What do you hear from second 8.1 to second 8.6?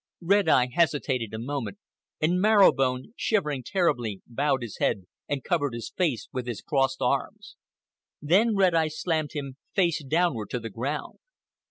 Then